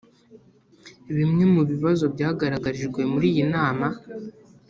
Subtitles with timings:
[1.15, 3.87] Bimwe mu bibazo byagaragarijwe muri iyi nama